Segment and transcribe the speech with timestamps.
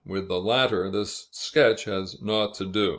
[0.03, 2.89] With the latter, this sketch has naught to do.